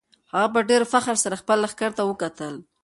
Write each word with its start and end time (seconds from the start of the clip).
هغه 0.33 0.47
په 0.53 0.59
ډېر 0.69 0.81
فخر 0.93 1.15
سره 1.23 1.39
خپل 1.41 1.57
لښکر 1.63 1.91
ته 1.97 2.03
وکتل. 2.05 2.53